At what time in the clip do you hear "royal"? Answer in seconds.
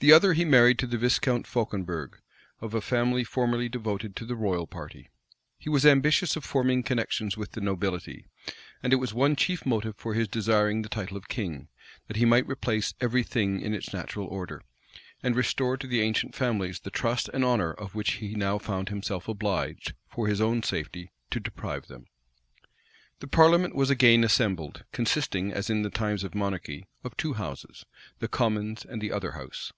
4.36-4.68